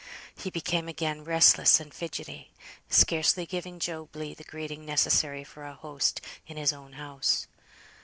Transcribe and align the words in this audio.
He 0.35 0.49
became 0.49 0.87
again 0.87 1.23
restless 1.23 1.79
and 1.79 1.93
fidgetty, 1.93 2.49
scarcely 2.89 3.45
giving 3.45 3.77
Job 3.77 4.11
Legh 4.15 4.35
the 4.35 4.43
greeting 4.43 4.83
necessary 4.83 5.43
for 5.43 5.63
a 5.63 5.75
host 5.75 6.21
in 6.47 6.57
his 6.57 6.73
own 6.73 6.93
house. 6.93 7.45